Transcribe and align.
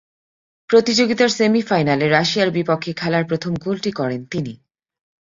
প্রতিযোগিতার 0.69 1.29
সেমি 1.29 1.61
ফাইনালে 1.61 2.05
রাশিয়ার 2.09 2.49
বিপক্ষে 2.51 2.91
খেলার 2.93 3.23
প্রথম 3.25 3.51
গোলটি 3.55 3.91
করেন 3.91 4.21
তিনি। 4.25 4.53